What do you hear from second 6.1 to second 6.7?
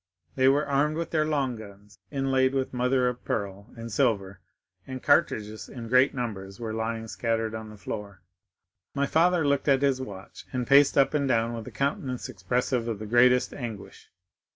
numbers